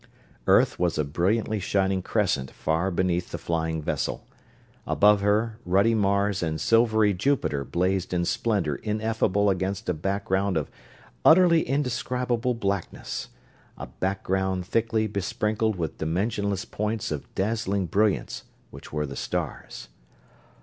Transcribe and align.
Earth 0.47 0.79
was 0.79 0.97
a 0.97 1.03
brilliantly 1.05 1.59
shining 1.59 2.01
crescent 2.01 2.49
far 2.49 2.89
beneath 2.89 3.29
the 3.29 3.37
flying 3.37 3.83
vessel. 3.83 4.25
Above 4.87 5.21
her, 5.21 5.59
ruddy 5.63 5.93
Mars 5.93 6.41
and 6.41 6.59
silvery 6.59 7.13
Jupiter 7.13 7.63
blazed 7.63 8.11
in 8.11 8.25
splendor 8.25 8.77
ineffable 8.77 9.47
against 9.47 9.87
a 9.89 9.93
background 9.93 10.57
of 10.57 10.71
utterly 11.23 11.61
indescribable 11.61 12.55
blackness 12.55 13.29
a 13.77 13.85
background 13.85 14.65
thickly 14.65 15.05
besprinkled 15.05 15.75
with 15.75 15.99
dimensionless 15.99 16.65
points 16.65 17.11
of 17.11 17.31
dazzling 17.35 17.85
brilliance 17.85 18.45
which 18.71 18.91
were 18.91 19.05
the 19.05 19.15
stars. 19.15 19.87